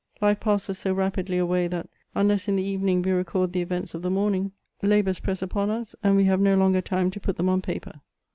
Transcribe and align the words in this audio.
Life 0.19 0.39
passes 0.39 0.79
so 0.79 0.93
rapidly 0.95 1.37
away, 1.37 1.67
that, 1.67 1.87
unless 2.15 2.47
in 2.47 2.55
the 2.55 2.63
evening 2.63 3.03
we 3.03 3.11
record 3.11 3.53
the 3.53 3.61
events 3.61 3.93
of 3.93 4.01
the 4.01 4.09
morning, 4.09 4.51
labours 4.81 5.19
press 5.19 5.43
upon 5.43 5.69
us, 5.69 5.93
and 6.01 6.15
we 6.15 6.23
have 6.23 6.41
no 6.41 6.55
longer 6.57 6.81
time 6.81 7.11
to 7.11 7.19
put 7.19 7.37
them 7.37 7.49
on 7.49 7.61
paper. 7.61 8.01